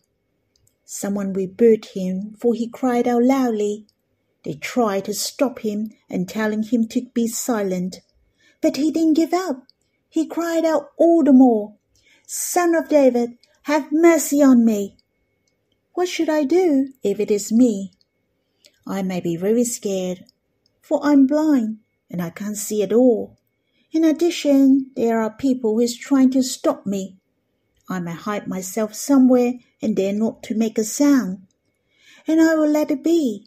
Someone 0.84 1.32
rebuked 1.32 1.94
him, 1.94 2.34
for 2.38 2.54
he 2.54 2.68
cried 2.68 3.08
out 3.08 3.22
loudly. 3.22 3.86
They 4.44 4.54
tried 4.54 5.06
to 5.06 5.14
stop 5.14 5.60
him 5.60 5.90
and 6.10 6.28
telling 6.28 6.62
him 6.62 6.86
to 6.88 7.06
be 7.14 7.26
silent. 7.26 8.00
But 8.60 8.76
he 8.76 8.90
didn't 8.90 9.14
give 9.14 9.32
up. 9.32 9.64
He 10.10 10.26
cried 10.26 10.64
out 10.64 10.90
all 10.98 11.24
the 11.24 11.32
more, 11.32 11.74
Son 12.26 12.74
of 12.74 12.88
David, 12.88 13.38
have 13.62 13.88
mercy 13.90 14.42
on 14.42 14.64
me. 14.64 14.96
What 15.94 16.08
should 16.08 16.28
I 16.28 16.44
do 16.44 16.92
if 17.02 17.18
it 17.18 17.30
is 17.30 17.50
me? 17.50 17.92
I 18.86 19.02
may 19.02 19.20
be 19.20 19.36
very 19.36 19.64
scared, 19.64 20.26
for 20.82 21.00
I'm 21.02 21.26
blind 21.26 21.78
and 22.10 22.20
I 22.20 22.30
can't 22.30 22.56
see 22.56 22.82
at 22.82 22.92
all. 22.92 23.38
In 23.92 24.04
addition, 24.04 24.90
there 24.94 25.20
are 25.20 25.30
people 25.30 25.72
who 25.72 25.80
is 25.80 25.96
trying 25.96 26.30
to 26.32 26.42
stop 26.42 26.84
me. 26.84 27.16
I 27.88 28.00
may 28.00 28.12
hide 28.12 28.46
myself 28.46 28.94
somewhere 28.94 29.54
and 29.80 29.96
dare 29.96 30.12
not 30.12 30.42
to 30.44 30.54
make 30.54 30.78
a 30.78 30.84
sound. 30.84 31.46
And 32.26 32.40
I 32.40 32.54
will 32.54 32.68
let 32.68 32.90
it 32.90 33.02
be 33.02 33.46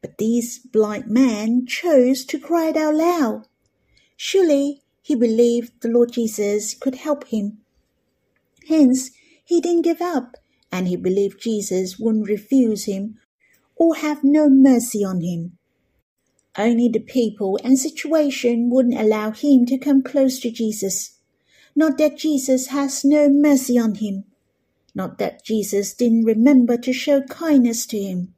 but 0.00 0.18
this 0.18 0.58
blind 0.58 1.08
man 1.08 1.66
chose 1.66 2.24
to 2.24 2.38
cry 2.38 2.68
it 2.68 2.76
out 2.76 2.94
loud. 2.94 3.46
Surely 4.16 4.82
he 5.02 5.14
believed 5.14 5.80
the 5.80 5.88
Lord 5.88 6.12
Jesus 6.12 6.74
could 6.74 6.96
help 6.96 7.28
him. 7.28 7.58
Hence, 8.68 9.10
he 9.44 9.60
didn't 9.60 9.82
give 9.82 10.02
up, 10.02 10.36
and 10.70 10.88
he 10.88 10.96
believed 10.96 11.40
Jesus 11.40 11.98
wouldn't 11.98 12.28
refuse 12.28 12.84
him 12.84 13.18
or 13.76 13.96
have 13.96 14.22
no 14.22 14.48
mercy 14.48 15.04
on 15.04 15.20
him. 15.20 15.58
Only 16.56 16.88
the 16.88 17.00
people 17.00 17.58
and 17.62 17.78
situation 17.78 18.68
wouldn't 18.70 18.98
allow 18.98 19.30
him 19.30 19.64
to 19.66 19.78
come 19.78 20.02
close 20.02 20.40
to 20.40 20.50
Jesus. 20.50 21.18
Not 21.76 21.98
that 21.98 22.18
Jesus 22.18 22.68
has 22.68 23.04
no 23.04 23.28
mercy 23.28 23.78
on 23.78 23.94
him. 23.96 24.24
Not 24.94 25.18
that 25.18 25.44
Jesus 25.44 25.94
didn't 25.94 26.24
remember 26.24 26.76
to 26.78 26.92
show 26.92 27.22
kindness 27.22 27.86
to 27.86 27.98
him. 27.98 28.34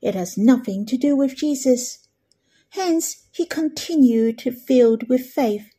It 0.00 0.14
has 0.14 0.38
nothing 0.38 0.86
to 0.86 0.96
do 0.96 1.16
with 1.16 1.34
Jesus. 1.34 2.06
Hence, 2.70 3.26
he 3.32 3.46
continued 3.46 4.38
to 4.38 4.52
filled 4.52 5.08
with 5.08 5.26
faith. 5.26 5.72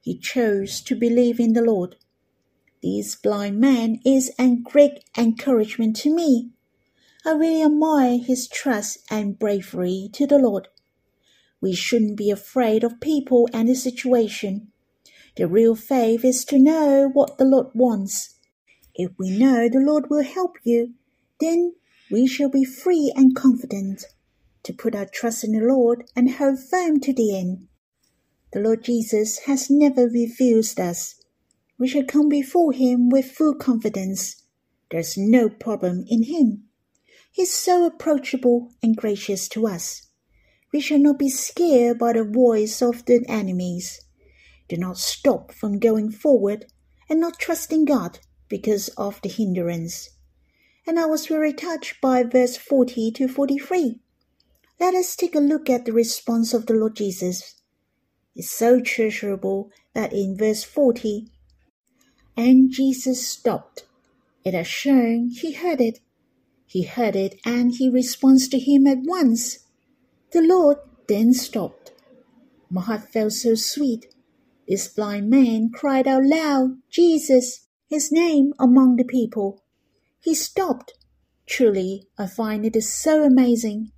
He 0.00 0.16
chose 0.16 0.80
to 0.82 0.94
believe 0.94 1.40
in 1.40 1.54
the 1.54 1.62
Lord. 1.62 1.96
This 2.84 3.16
blind 3.16 3.58
man 3.60 3.98
is 4.04 4.30
a 4.38 4.56
great 4.56 5.04
encouragement 5.16 5.96
to 5.96 6.14
me. 6.14 6.50
I 7.24 7.30
really 7.30 7.62
admire 7.62 8.18
his 8.18 8.46
trust 8.46 8.98
and 9.10 9.38
bravery 9.38 10.10
to 10.12 10.26
the 10.26 10.36
Lord. 10.36 10.68
We 11.62 11.74
shouldn't 11.74 12.18
be 12.18 12.30
afraid 12.30 12.84
of 12.84 13.00
people 13.00 13.48
and 13.54 13.70
the 13.70 13.74
situation. 13.74 14.70
The 15.36 15.48
real 15.48 15.74
faith 15.74 16.26
is 16.26 16.44
to 16.44 16.58
know 16.58 17.08
what 17.10 17.38
the 17.38 17.46
Lord 17.46 17.68
wants. 17.72 18.34
If 18.94 19.12
we 19.18 19.30
know 19.30 19.70
the 19.70 19.80
Lord 19.80 20.10
will 20.10 20.22
help 20.22 20.58
you, 20.62 20.92
then 21.40 21.76
we 22.10 22.26
shall 22.26 22.50
be 22.50 22.66
free 22.66 23.10
and 23.16 23.34
confident 23.34 24.04
to 24.62 24.74
put 24.74 24.94
our 24.94 25.06
trust 25.06 25.42
in 25.42 25.52
the 25.52 25.66
Lord 25.66 26.04
and 26.14 26.32
hold 26.32 26.58
firm 26.58 27.00
to 27.00 27.14
the 27.14 27.34
end. 27.34 27.66
The 28.52 28.60
Lord 28.60 28.84
Jesus 28.84 29.38
has 29.46 29.70
never 29.70 30.06
refused 30.06 30.78
us 30.78 31.14
we 31.78 31.88
shall 31.88 32.04
come 32.04 32.28
before 32.28 32.72
him 32.72 33.08
with 33.08 33.32
full 33.32 33.54
confidence. 33.54 34.44
There's 34.90 35.16
no 35.16 35.48
problem 35.48 36.04
in 36.08 36.24
him. 36.24 36.64
He's 37.30 37.52
so 37.52 37.84
approachable 37.84 38.72
and 38.82 38.96
gracious 38.96 39.48
to 39.48 39.66
us. 39.66 40.06
We 40.72 40.80
shall 40.80 40.98
not 40.98 41.18
be 41.18 41.28
scared 41.28 41.98
by 41.98 42.12
the 42.12 42.24
voice 42.24 42.80
of 42.80 43.04
the 43.06 43.24
enemies. 43.28 44.00
Do 44.68 44.76
not 44.76 44.98
stop 44.98 45.52
from 45.52 45.78
going 45.78 46.10
forward 46.10 46.66
and 47.08 47.20
not 47.20 47.38
trusting 47.38 47.84
God 47.84 48.20
because 48.48 48.88
of 48.90 49.20
the 49.22 49.28
hindrance. 49.28 50.10
And 50.86 50.98
I 50.98 51.06
was 51.06 51.26
very 51.26 51.52
touched 51.52 52.00
by 52.00 52.22
verse 52.22 52.56
40 52.56 53.10
to 53.12 53.28
43. 53.28 54.00
Let 54.78 54.94
us 54.94 55.16
take 55.16 55.34
a 55.34 55.40
look 55.40 55.70
at 55.70 55.84
the 55.84 55.92
response 55.92 56.54
of 56.54 56.66
the 56.66 56.74
Lord 56.74 56.96
Jesus. 56.96 57.54
It's 58.36 58.50
so 58.50 58.80
treasurable 58.80 59.70
that 59.94 60.12
in 60.12 60.36
verse 60.36 60.64
40 60.64 61.30
and 62.36 62.70
Jesus 62.70 63.26
stopped. 63.26 63.84
It 64.44 64.54
has 64.54 64.66
shown 64.66 65.28
he 65.28 65.52
heard 65.52 65.80
it. 65.80 66.00
He 66.66 66.82
heard 66.82 67.16
it 67.16 67.40
and 67.44 67.72
he 67.72 67.88
responds 67.88 68.48
to 68.48 68.58
him 68.58 68.86
at 68.86 68.98
once. 69.02 69.60
The 70.32 70.42
Lord 70.42 70.78
then 71.06 71.32
stopped. 71.32 71.92
My 72.70 72.82
heart 72.82 73.08
felt 73.12 73.32
so 73.32 73.54
sweet. 73.54 74.06
This 74.66 74.88
blind 74.88 75.30
man 75.30 75.70
cried 75.72 76.08
out 76.08 76.24
loud, 76.24 76.78
Jesus, 76.90 77.66
his 77.86 78.10
name 78.10 78.54
among 78.58 78.96
the 78.96 79.04
people. 79.04 79.62
He 80.20 80.34
stopped. 80.34 80.94
Truly, 81.46 82.08
I 82.18 82.26
find 82.26 82.64
it 82.64 82.74
is 82.74 82.92
so 82.92 83.22
amazing. 83.22 83.92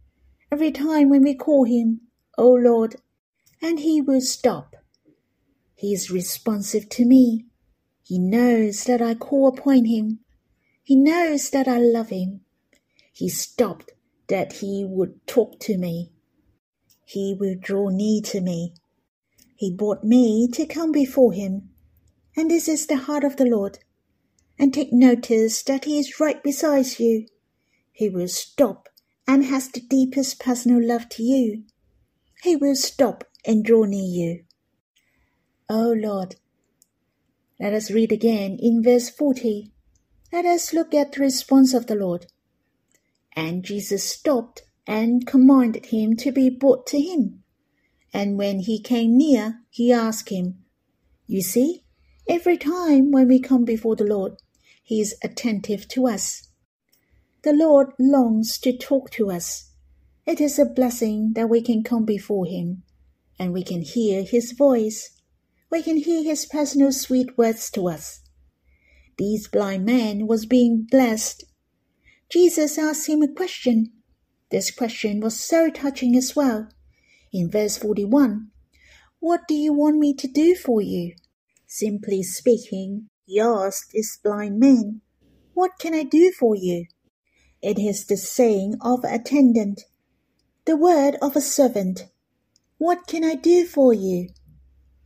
Every 0.50 0.72
time 0.72 1.08
when 1.08 1.22
we 1.22 1.34
call 1.34 1.64
him, 1.64 2.02
O 2.36 2.48
oh 2.48 2.54
Lord, 2.54 2.96
and 3.62 3.80
he 3.80 4.00
will 4.00 4.20
stop. 4.20 4.74
He 5.74 5.92
is 5.92 6.10
responsive 6.10 6.88
to 6.90 7.04
me. 7.04 7.46
He 8.06 8.20
knows 8.20 8.84
that 8.84 9.02
I 9.02 9.16
call 9.16 9.48
upon 9.48 9.86
him. 9.86 10.20
He 10.84 10.94
knows 10.94 11.50
that 11.50 11.66
I 11.66 11.78
love 11.78 12.10
him. 12.10 12.42
He 13.12 13.28
stopped 13.28 13.90
that 14.28 14.52
he 14.52 14.84
would 14.88 15.26
talk 15.26 15.58
to 15.62 15.76
me. 15.76 16.12
He 17.04 17.34
will 17.34 17.56
draw 17.60 17.88
near 17.88 18.22
to 18.26 18.40
me. 18.40 18.74
He 19.56 19.74
brought 19.74 20.04
me 20.04 20.46
to 20.52 20.66
come 20.66 20.92
before 20.92 21.32
him. 21.32 21.70
And 22.36 22.48
this 22.48 22.68
is 22.68 22.86
the 22.86 22.94
heart 22.96 23.24
of 23.24 23.38
the 23.38 23.44
Lord. 23.44 23.80
And 24.56 24.72
take 24.72 24.92
notice 24.92 25.64
that 25.64 25.84
he 25.84 25.98
is 25.98 26.20
right 26.20 26.40
beside 26.44 27.00
you. 27.00 27.26
He 27.90 28.08
will 28.08 28.28
stop 28.28 28.88
and 29.26 29.46
has 29.46 29.68
the 29.68 29.80
deepest 29.80 30.38
personal 30.38 30.80
love 30.80 31.08
to 31.08 31.24
you. 31.24 31.64
He 32.44 32.54
will 32.54 32.76
stop 32.76 33.24
and 33.44 33.64
draw 33.64 33.82
near 33.82 34.04
you. 34.04 34.44
O 35.68 35.90
oh 35.90 35.92
Lord, 35.92 36.36
let 37.58 37.72
us 37.72 37.90
read 37.90 38.12
again 38.12 38.58
in 38.60 38.82
verse 38.82 39.08
40. 39.08 39.72
Let 40.30 40.44
us 40.44 40.74
look 40.74 40.92
at 40.92 41.12
the 41.12 41.20
response 41.20 41.72
of 41.72 41.86
the 41.86 41.94
Lord. 41.94 42.26
And 43.34 43.64
Jesus 43.64 44.04
stopped 44.04 44.62
and 44.86 45.26
commanded 45.26 45.86
him 45.86 46.16
to 46.16 46.30
be 46.30 46.50
brought 46.50 46.86
to 46.88 47.00
him. 47.00 47.42
And 48.12 48.36
when 48.36 48.60
he 48.60 48.78
came 48.80 49.16
near, 49.16 49.60
he 49.70 49.90
asked 49.90 50.28
him, 50.28 50.64
You 51.26 51.40
see, 51.40 51.84
every 52.28 52.58
time 52.58 53.10
when 53.10 53.28
we 53.28 53.40
come 53.40 53.64
before 53.64 53.96
the 53.96 54.04
Lord, 54.04 54.34
he 54.82 55.00
is 55.00 55.16
attentive 55.22 55.88
to 55.88 56.06
us. 56.06 56.48
The 57.42 57.54
Lord 57.54 57.88
longs 57.98 58.58
to 58.58 58.76
talk 58.76 59.10
to 59.12 59.30
us. 59.30 59.70
It 60.26 60.40
is 60.40 60.58
a 60.58 60.66
blessing 60.66 61.32
that 61.34 61.48
we 61.48 61.62
can 61.62 61.82
come 61.82 62.04
before 62.04 62.44
him 62.44 62.82
and 63.38 63.52
we 63.52 63.62
can 63.62 63.82
hear 63.82 64.22
his 64.22 64.52
voice 64.52 65.15
we 65.76 65.82
can 65.82 65.98
hear 65.98 66.22
his 66.22 66.46
personal 66.46 66.90
sweet 66.90 67.36
words 67.36 67.70
to 67.70 67.86
us. 67.86 68.22
This 69.18 69.46
blind 69.46 69.84
man 69.84 70.26
was 70.26 70.46
being 70.46 70.86
blessed. 70.90 71.44
Jesus 72.32 72.78
asked 72.78 73.10
him 73.10 73.20
a 73.20 73.28
question. 73.28 73.92
This 74.50 74.70
question 74.70 75.20
was 75.20 75.38
so 75.38 75.68
touching 75.68 76.16
as 76.16 76.34
well. 76.34 76.70
In 77.30 77.50
verse 77.50 77.76
41, 77.76 78.48
What 79.20 79.42
do 79.46 79.52
you 79.52 79.74
want 79.74 79.98
me 79.98 80.14
to 80.14 80.26
do 80.26 80.54
for 80.54 80.80
you? 80.80 81.14
Simply 81.66 82.22
speaking, 82.22 83.10
he 83.26 83.38
asked 83.38 83.92
this 83.92 84.16
blind 84.16 84.58
man, 84.58 85.02
What 85.52 85.72
can 85.78 85.92
I 85.92 86.04
do 86.04 86.32
for 86.32 86.56
you? 86.56 86.86
It 87.60 87.78
is 87.78 88.06
the 88.06 88.16
saying 88.16 88.76
of 88.80 89.04
an 89.04 89.12
attendant, 89.12 89.82
the 90.64 90.78
word 90.78 91.16
of 91.20 91.36
a 91.36 91.42
servant. 91.42 92.06
What 92.78 93.06
can 93.06 93.22
I 93.22 93.34
do 93.34 93.66
for 93.66 93.92
you? 93.92 94.30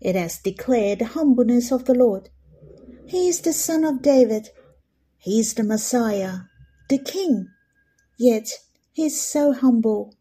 It 0.01 0.17
has 0.17 0.39
declared 0.39 1.01
the 1.01 1.07
humbleness 1.07 1.71
of 1.71 1.85
the 1.85 1.95
Lord. 1.95 2.31
He 3.07 3.29
is 3.29 3.41
the 3.41 3.53
Son 3.53 3.85
of 3.85 4.03
David. 4.03 4.49
He 5.19 5.41
is 5.41 5.55
the 5.55 5.63
Messiah, 5.63 6.41
the 6.89 6.99
King. 6.99 7.49
Yet 8.19 8.51
he 8.93 9.07
is 9.07 9.21
so 9.21 9.53
humble. 9.53 10.15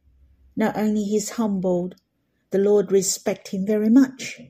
Not 0.56 0.76
only 0.76 1.04
he 1.04 1.16
is 1.16 1.32
humbled, 1.32 1.96
the 2.52 2.58
Lord 2.58 2.92
respects 2.92 3.52
him 3.52 3.66
very 3.66 3.90
much. 3.90 4.42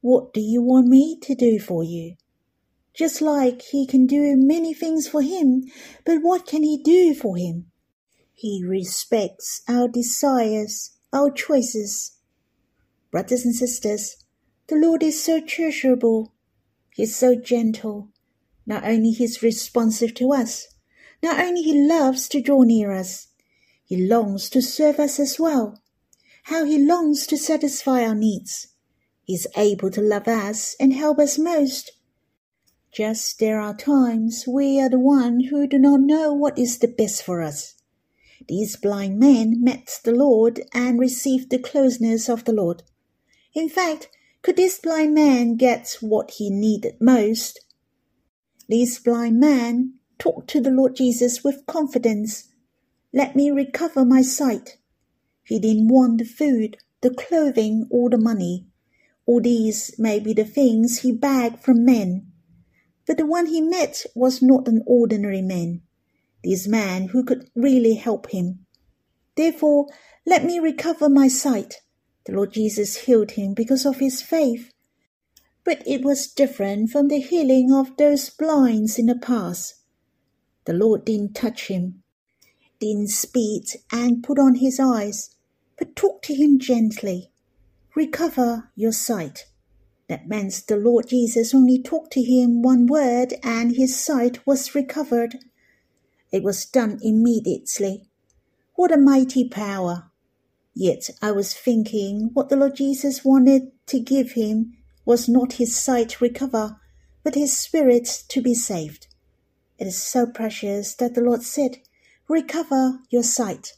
What 0.00 0.32
do 0.32 0.40
you 0.40 0.62
want 0.62 0.86
me 0.86 1.18
to 1.22 1.34
do 1.34 1.58
for 1.58 1.82
you? 1.82 2.16
Just 2.94 3.20
like 3.20 3.62
he 3.62 3.86
can 3.86 4.06
do 4.06 4.36
many 4.36 4.72
things 4.72 5.08
for 5.08 5.20
him, 5.20 5.64
but 6.04 6.18
what 6.22 6.46
can 6.46 6.62
he 6.62 6.80
do 6.82 7.12
for 7.14 7.36
him? 7.36 7.66
He 8.32 8.64
respects 8.64 9.62
our 9.68 9.88
desires, 9.88 10.92
our 11.12 11.30
choices. 11.30 12.18
Brothers 13.10 13.44
and 13.44 13.54
sisters, 13.54 14.23
the 14.68 14.76
Lord 14.76 15.02
is 15.02 15.22
so 15.22 15.40
treasurable. 15.40 16.32
He 16.94 17.02
is 17.02 17.14
so 17.14 17.34
gentle. 17.34 18.08
Not 18.66 18.84
only 18.84 19.10
he 19.10 19.24
is 19.24 19.42
responsive 19.42 20.14
to 20.14 20.32
us, 20.32 20.68
not 21.22 21.38
only 21.38 21.62
he 21.62 21.86
loves 21.86 22.28
to 22.28 22.40
draw 22.40 22.62
near 22.62 22.92
us, 22.92 23.28
he 23.84 24.06
longs 24.06 24.48
to 24.50 24.62
serve 24.62 24.98
us 24.98 25.20
as 25.20 25.38
well. 25.38 25.82
How 26.44 26.64
he 26.64 26.78
longs 26.78 27.26
to 27.26 27.36
satisfy 27.36 28.04
our 28.04 28.14
needs. 28.14 28.68
He 29.22 29.34
is 29.34 29.48
able 29.56 29.90
to 29.90 30.00
love 30.00 30.28
us 30.28 30.76
and 30.78 30.92
help 30.92 31.18
us 31.18 31.38
most. 31.38 31.92
Just 32.92 33.38
there 33.38 33.60
are 33.60 33.74
times 33.74 34.44
we 34.46 34.80
are 34.80 34.88
the 34.88 34.98
one 34.98 35.40
who 35.44 35.66
do 35.66 35.78
not 35.78 36.00
know 36.00 36.32
what 36.32 36.58
is 36.58 36.78
the 36.78 36.88
best 36.88 37.22
for 37.22 37.42
us. 37.42 37.74
These 38.48 38.76
blind 38.76 39.18
men 39.18 39.62
met 39.62 40.00
the 40.04 40.12
Lord 40.12 40.60
and 40.72 41.00
received 41.00 41.50
the 41.50 41.58
closeness 41.58 42.28
of 42.28 42.44
the 42.44 42.52
Lord. 42.52 42.82
In 43.54 43.68
fact, 43.68 44.10
could 44.44 44.56
this 44.56 44.78
blind 44.78 45.14
man 45.14 45.56
get 45.56 45.96
what 46.02 46.32
he 46.32 46.50
needed 46.50 46.94
most? 47.00 47.60
This 48.68 48.98
blind 48.98 49.40
man 49.40 49.94
talked 50.18 50.50
to 50.50 50.60
the 50.60 50.70
Lord 50.70 50.96
Jesus 50.96 51.42
with 51.42 51.64
confidence. 51.66 52.52
Let 53.10 53.34
me 53.34 53.50
recover 53.50 54.04
my 54.04 54.20
sight. 54.20 54.76
He 55.44 55.58
didn't 55.58 55.88
want 55.88 56.18
the 56.18 56.26
food, 56.26 56.76
the 57.00 57.08
clothing, 57.08 57.86
or 57.90 58.10
the 58.10 58.18
money. 58.18 58.66
All 59.24 59.40
these 59.40 59.94
may 59.98 60.20
be 60.20 60.34
the 60.34 60.44
things 60.44 60.98
he 60.98 61.10
begged 61.10 61.60
from 61.60 61.86
men. 61.86 62.30
But 63.06 63.16
the 63.16 63.24
one 63.24 63.46
he 63.46 63.62
met 63.62 64.04
was 64.14 64.42
not 64.42 64.68
an 64.68 64.82
ordinary 64.86 65.40
man, 65.40 65.80
this 66.42 66.68
man 66.68 67.08
who 67.08 67.24
could 67.24 67.48
really 67.54 67.94
help 67.94 68.28
him. 68.28 68.66
Therefore, 69.36 69.86
let 70.26 70.44
me 70.44 70.58
recover 70.58 71.08
my 71.08 71.28
sight. 71.28 71.80
The 72.26 72.32
Lord 72.32 72.52
Jesus 72.52 72.96
healed 72.96 73.32
him 73.32 73.54
because 73.54 73.86
of 73.86 73.98
his 73.98 74.22
faith. 74.22 74.72
but 75.64 75.82
it 75.86 76.02
was 76.04 76.26
different 76.26 76.90
from 76.90 77.08
the 77.08 77.20
healing 77.20 77.72
of 77.72 77.96
those 77.96 78.30
blinds 78.30 78.98
in 78.98 79.06
the 79.06 79.16
past. 79.16 79.76
The 80.66 80.74
Lord 80.74 81.04
didn't 81.04 81.34
touch 81.34 81.68
him, 81.68 82.02
didn't 82.80 83.08
speak 83.10 83.68
and 83.92 84.22
put 84.22 84.38
on 84.38 84.56
his 84.56 84.78
eyes, 84.80 85.36
but 85.78 85.96
talked 85.96 86.24
to 86.26 86.34
him 86.34 86.58
gently. 86.58 87.30
Recover 87.96 88.70
your 88.76 88.92
sight. 88.92 89.46
That 90.08 90.28
meant 90.28 90.64
the 90.68 90.76
Lord 90.76 91.08
Jesus 91.08 91.54
only 91.54 91.82
talked 91.82 92.12
to 92.12 92.22
him 92.22 92.62
one 92.62 92.86
word 92.86 93.34
and 93.42 93.76
his 93.76 93.98
sight 93.98 94.46
was 94.46 94.74
recovered. 94.74 95.36
It 96.32 96.42
was 96.42 96.66
done 96.66 96.98
immediately. 97.02 98.06
What 98.74 98.92
a 98.92 98.98
mighty 98.98 99.48
power! 99.48 100.10
Yet 100.74 101.10
I 101.22 101.30
was 101.30 101.54
thinking 101.54 102.30
what 102.32 102.48
the 102.48 102.56
Lord 102.56 102.76
Jesus 102.76 103.24
wanted 103.24 103.70
to 103.86 104.00
give 104.00 104.32
him 104.32 104.72
was 105.04 105.28
not 105.28 105.54
his 105.54 105.76
sight 105.76 106.20
recover, 106.20 106.80
but 107.22 107.36
his 107.36 107.56
spirit 107.56 108.24
to 108.28 108.42
be 108.42 108.54
saved. 108.54 109.06
It 109.78 109.86
is 109.86 110.00
so 110.02 110.26
precious 110.26 110.94
that 110.96 111.14
the 111.14 111.20
Lord 111.20 111.42
said, 111.42 111.78
Recover 112.28 113.00
your 113.10 113.22
sight. 113.22 113.74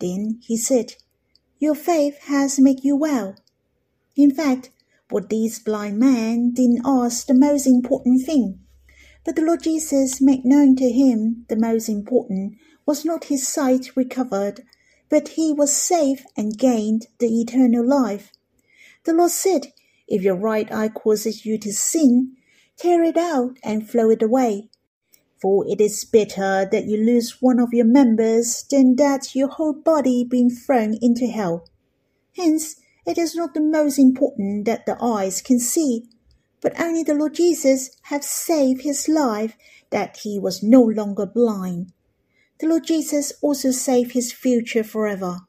Then 0.00 0.40
he 0.42 0.56
said, 0.56 0.94
Your 1.58 1.74
faith 1.74 2.18
has 2.24 2.58
made 2.58 2.84
you 2.84 2.96
well. 2.96 3.36
In 4.16 4.30
fact, 4.30 4.70
what 5.10 5.30
these 5.30 5.58
blind 5.58 5.98
men 5.98 6.52
didn't 6.52 6.82
ask 6.84 7.26
the 7.26 7.34
most 7.34 7.66
important 7.66 8.26
thing. 8.26 8.60
But 9.24 9.36
the 9.36 9.42
Lord 9.42 9.62
Jesus 9.62 10.20
made 10.20 10.44
known 10.44 10.76
to 10.76 10.90
him 10.90 11.46
the 11.48 11.56
most 11.56 11.88
important 11.88 12.56
was 12.84 13.04
not 13.04 13.24
his 13.24 13.46
sight 13.48 13.96
recovered, 13.96 14.62
but 15.08 15.28
he 15.28 15.52
was 15.52 15.76
saved 15.76 16.24
and 16.36 16.58
gained 16.58 17.06
the 17.18 17.40
eternal 17.40 17.86
life. 17.86 18.32
The 19.04 19.12
Lord 19.12 19.30
said, 19.30 19.72
If 20.08 20.22
your 20.22 20.36
right 20.36 20.70
eye 20.72 20.88
causes 20.88 21.44
you 21.44 21.58
to 21.58 21.72
sin, 21.72 22.36
tear 22.76 23.02
it 23.02 23.16
out 23.16 23.58
and 23.62 23.88
throw 23.88 24.10
it 24.10 24.22
away. 24.22 24.70
For 25.40 25.66
it 25.68 25.80
is 25.80 26.04
better 26.04 26.66
that 26.70 26.86
you 26.86 26.96
lose 26.96 27.42
one 27.42 27.60
of 27.60 27.74
your 27.74 27.84
members 27.84 28.64
than 28.70 28.96
that 28.96 29.34
your 29.34 29.48
whole 29.48 29.74
body 29.74 30.24
be 30.24 30.48
thrown 30.48 30.94
into 31.02 31.26
hell. 31.26 31.68
Hence, 32.36 32.76
it 33.06 33.18
is 33.18 33.34
not 33.34 33.52
the 33.52 33.60
most 33.60 33.98
important 33.98 34.64
that 34.64 34.86
the 34.86 34.96
eyes 35.02 35.42
can 35.42 35.58
see, 35.58 36.08
but 36.62 36.80
only 36.80 37.02
the 37.02 37.14
Lord 37.14 37.34
Jesus 37.34 37.90
have 38.04 38.24
saved 38.24 38.80
his 38.82 39.08
life 39.08 39.54
that 39.90 40.16
he 40.18 40.38
was 40.38 40.62
no 40.62 40.80
longer 40.80 41.26
blind. 41.26 41.92
The 42.64 42.70
Lord 42.70 42.84
Jesus 42.84 43.30
also 43.42 43.72
saved 43.72 44.12
his 44.12 44.32
future 44.32 44.82
forever. 44.82 45.40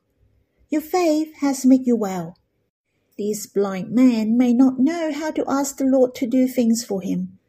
Your 0.68 0.82
faith 0.82 1.34
has 1.38 1.66
made 1.66 1.88
you 1.88 1.96
well. 1.96 2.36
This 3.18 3.46
blind 3.46 3.92
man 3.92 4.38
may 4.38 4.52
not 4.52 4.80
know 4.80 5.14
how 5.14 5.32
to 5.32 5.46
ask 5.48 5.78
the 5.78 5.86
Lord 5.86 6.14
to 6.16 6.28
do 6.28 6.46
things 6.46 6.84
for 6.84 7.02
him, 7.02 7.40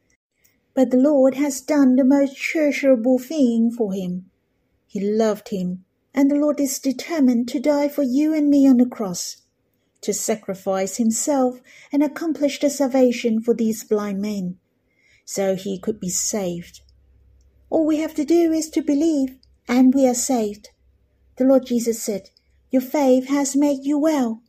but 0.72 0.92
the 0.92 0.98
Lord 0.98 1.34
has 1.34 1.60
done 1.60 1.96
the 1.96 2.04
most 2.04 2.36
treasurable 2.36 3.18
thing 3.18 3.72
for 3.72 3.92
him. 3.92 4.30
He 4.86 5.00
loved 5.00 5.48
him, 5.48 5.84
and 6.14 6.30
the 6.30 6.36
Lord 6.36 6.60
is 6.60 6.78
determined 6.78 7.48
to 7.48 7.58
die 7.58 7.88
for 7.88 8.04
you 8.04 8.32
and 8.32 8.48
me 8.48 8.68
on 8.68 8.76
the 8.76 8.86
cross 8.86 9.38
to 10.02 10.14
sacrifice 10.14 10.98
himself 10.98 11.60
and 11.90 12.04
accomplish 12.04 12.60
the 12.60 12.70
salvation 12.70 13.40
for 13.40 13.52
these 13.52 13.82
blind 13.82 14.22
men, 14.22 14.58
so 15.24 15.56
he 15.56 15.76
could 15.76 15.98
be 15.98 16.08
saved. 16.08 16.82
All 17.68 17.84
we 17.84 17.96
have 17.96 18.14
to 18.14 18.24
do 18.24 18.52
is 18.52 18.70
to 18.70 18.80
believe, 18.80 19.38
and 19.68 19.94
we 19.94 20.06
are 20.06 20.14
saved. 20.14 20.70
The 21.36 21.44
Lord 21.44 21.66
Jesus 21.66 22.02
said, 22.02 22.30
Your 22.70 22.82
faith 22.82 23.28
has 23.28 23.56
made 23.56 23.84
you 23.84 23.98
well. 23.98 24.42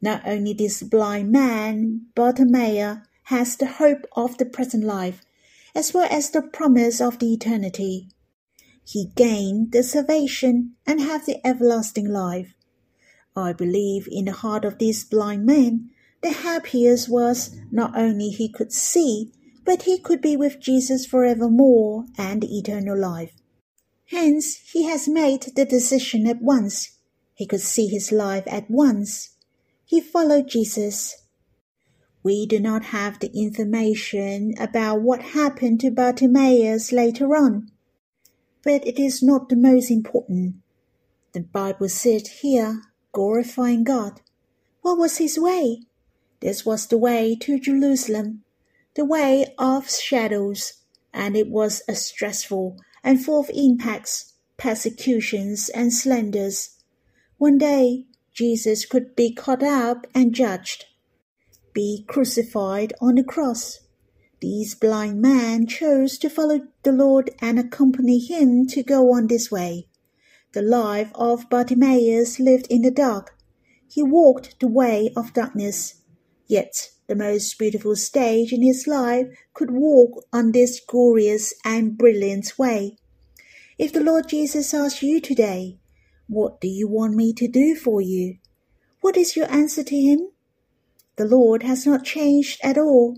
Not 0.00 0.22
only 0.26 0.52
this 0.52 0.82
blind 0.82 1.32
man, 1.32 2.06
Bartimaeus, 2.14 2.98
has 3.24 3.56
the 3.56 3.66
hope 3.66 4.06
of 4.16 4.38
the 4.38 4.46
present 4.46 4.84
life, 4.84 5.22
as 5.74 5.92
well 5.92 6.08
as 6.10 6.30
the 6.30 6.42
promise 6.42 7.00
of 7.00 7.18
the 7.18 7.32
eternity. 7.32 8.08
He 8.84 9.12
gained 9.16 9.72
the 9.72 9.82
salvation 9.82 10.74
and 10.86 11.00
have 11.00 11.26
the 11.26 11.46
everlasting 11.46 12.08
life. 12.08 12.54
I 13.36 13.52
believe 13.52 14.08
in 14.10 14.24
the 14.24 14.32
heart 14.32 14.64
of 14.64 14.78
this 14.78 15.04
blind 15.04 15.44
man, 15.44 15.90
the 16.22 16.32
happiest 16.32 17.08
was 17.08 17.54
not 17.70 17.96
only 17.96 18.30
he 18.30 18.48
could 18.48 18.72
see, 18.72 19.32
but 19.64 19.82
he 19.82 19.98
could 19.98 20.20
be 20.20 20.36
with 20.36 20.60
Jesus 20.60 21.06
forevermore 21.06 22.06
and 22.16 22.42
eternal 22.44 22.98
life. 22.98 23.37
Hence, 24.10 24.56
he 24.72 24.84
has 24.84 25.06
made 25.06 25.42
the 25.54 25.66
decision 25.66 26.26
at 26.26 26.40
once. 26.40 26.96
He 27.34 27.46
could 27.46 27.60
see 27.60 27.88
his 27.88 28.10
life 28.10 28.44
at 28.46 28.70
once. 28.70 29.36
He 29.84 30.00
followed 30.00 30.48
Jesus. 30.48 31.24
We 32.22 32.46
do 32.46 32.58
not 32.58 32.86
have 32.86 33.20
the 33.20 33.30
information 33.34 34.54
about 34.58 35.02
what 35.02 35.34
happened 35.36 35.80
to 35.80 35.90
Bartimaeus 35.90 36.90
later 36.90 37.36
on, 37.36 37.70
but 38.62 38.86
it 38.86 38.98
is 38.98 39.22
not 39.22 39.50
the 39.50 39.56
most 39.56 39.90
important. 39.90 40.56
The 41.32 41.40
Bible 41.40 41.88
said 41.90 42.28
here 42.40 42.82
glorifying 43.12 43.84
God. 43.84 44.22
What 44.80 44.96
was 44.96 45.18
his 45.18 45.38
way? 45.38 45.82
This 46.40 46.64
was 46.64 46.86
the 46.86 46.98
way 46.98 47.36
to 47.36 47.60
Jerusalem, 47.60 48.44
the 48.94 49.04
way 49.04 49.54
of 49.58 49.90
shadows, 49.90 50.84
and 51.12 51.36
it 51.36 51.48
was 51.48 51.82
a 51.88 51.94
stressful 51.94 52.78
and 53.02 53.24
full 53.24 53.40
of 53.40 53.50
impacts, 53.54 54.34
persecutions, 54.56 55.68
and 55.68 55.92
slanders. 55.92 56.76
One 57.38 57.58
day, 57.58 58.06
Jesus 58.32 58.84
could 58.84 59.16
be 59.16 59.32
caught 59.32 59.62
up 59.62 60.06
and 60.14 60.34
judged, 60.34 60.86
be 61.72 62.04
crucified 62.08 62.92
on 63.00 63.16
the 63.16 63.24
cross. 63.24 63.80
These 64.40 64.74
blind 64.74 65.20
men 65.20 65.66
chose 65.66 66.18
to 66.18 66.30
follow 66.30 66.60
the 66.82 66.92
Lord 66.92 67.30
and 67.40 67.58
accompany 67.58 68.18
him 68.18 68.66
to 68.68 68.82
go 68.82 69.12
on 69.12 69.26
this 69.26 69.50
way. 69.50 69.88
The 70.52 70.62
life 70.62 71.10
of 71.14 71.50
Bartimaeus 71.50 72.38
lived 72.38 72.68
in 72.70 72.82
the 72.82 72.90
dark. 72.90 73.36
He 73.88 74.02
walked 74.02 74.60
the 74.60 74.68
way 74.68 75.12
of 75.16 75.32
darkness. 75.32 76.02
Yet 76.46 76.90
the 77.08 77.16
most 77.16 77.58
beautiful 77.58 77.96
stage 77.96 78.52
in 78.52 78.62
his 78.62 78.86
life 78.86 79.26
could 79.54 79.70
walk 79.70 80.26
on 80.32 80.52
this 80.52 80.78
glorious 80.86 81.54
and 81.64 81.96
brilliant 81.96 82.58
way. 82.58 82.96
If 83.78 83.92
the 83.92 84.04
Lord 84.04 84.28
Jesus 84.28 84.74
asks 84.74 85.02
you 85.02 85.20
today, 85.20 85.78
What 86.28 86.60
do 86.60 86.68
you 86.68 86.86
want 86.86 87.14
me 87.14 87.32
to 87.32 87.48
do 87.48 87.74
for 87.74 88.02
you? 88.02 88.36
What 89.00 89.16
is 89.16 89.36
your 89.36 89.50
answer 89.50 89.82
to 89.82 89.96
him? 89.96 90.28
The 91.16 91.24
Lord 91.24 91.62
has 91.62 91.86
not 91.86 92.04
changed 92.04 92.60
at 92.62 92.76
all. 92.76 93.16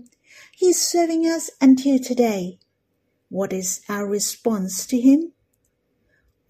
He 0.55 0.69
is 0.69 0.81
serving 0.81 1.25
us 1.25 1.49
until 1.59 1.99
today. 1.99 2.59
What 3.29 3.51
is 3.51 3.81
our 3.89 4.07
response 4.07 4.85
to 4.87 4.99
him? 4.99 5.33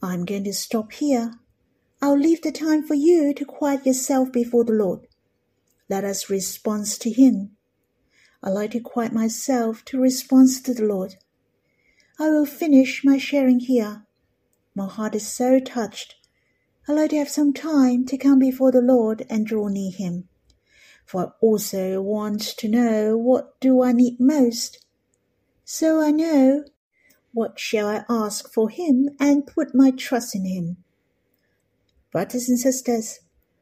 I'm 0.01 0.25
going 0.25 0.43
to 0.43 0.53
stop 0.53 0.91
here. 0.91 1.33
I'll 2.01 2.17
leave 2.17 2.41
the 2.41 2.51
time 2.51 2.83
for 2.83 2.95
you 2.95 3.33
to 3.33 3.45
quiet 3.45 3.85
yourself 3.85 4.31
before 4.31 4.63
the 4.63 4.73
Lord. 4.73 5.07
Let 5.91 6.05
us 6.05 6.29
respond 6.29 6.85
to 7.01 7.11
Him. 7.11 7.57
I 8.41 8.49
like 8.49 8.71
to 8.71 8.79
quiet 8.79 9.11
myself 9.11 9.83
to 9.87 9.99
respond 9.99 10.47
to 10.63 10.73
the 10.73 10.85
Lord. 10.85 11.15
I 12.17 12.29
will 12.29 12.45
finish 12.45 13.03
my 13.03 13.17
sharing 13.17 13.59
here. 13.59 14.05
My 14.73 14.87
heart 14.87 15.15
is 15.15 15.27
so 15.27 15.59
touched. 15.59 16.15
I 16.87 16.93
like 16.93 17.09
to 17.09 17.17
have 17.17 17.27
some 17.27 17.51
time 17.51 18.05
to 18.05 18.17
come 18.17 18.39
before 18.39 18.71
the 18.71 18.79
Lord 18.79 19.25
and 19.29 19.45
draw 19.45 19.67
near 19.67 19.91
Him. 19.91 20.29
For 21.05 21.25
I 21.25 21.31
also 21.41 22.01
want 22.01 22.41
to 22.59 22.69
know 22.69 23.17
what 23.17 23.59
do 23.59 23.83
I 23.83 23.91
need 23.91 24.17
most. 24.17 24.85
So 25.65 26.01
I 26.01 26.11
know 26.11 26.63
what 27.33 27.59
shall 27.59 27.89
I 27.89 28.05
ask 28.07 28.49
for 28.53 28.69
him 28.69 29.09
and 29.19 29.45
put 29.45 29.75
my 29.75 29.91
trust 29.91 30.35
in 30.35 30.45
him? 30.45 30.77
Brothers 32.13 32.47
and 32.47 32.57
sisters, 32.57 33.19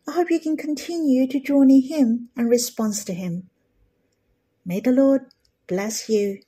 I 0.10 0.12
hope 0.12 0.32
you 0.32 0.40
can 0.40 0.58
continue 0.58 1.28
to 1.28 1.40
draw 1.40 1.62
near 1.62 1.84
him 1.84 2.30
and 2.36 2.50
respond 2.50 2.96
to 2.96 3.14
him. 3.14 3.48
May 4.66 4.80
the 4.80 4.92
Lord 4.92 5.28
bless 5.68 6.10
you. 6.10 6.42